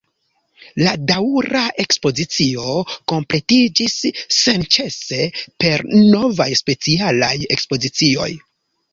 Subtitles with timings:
[0.83, 2.69] La daŭra ekspozicio
[3.11, 3.97] kompletiĝis
[4.37, 5.19] senĉese
[5.65, 8.31] per novaj specialaj ekspozicioj.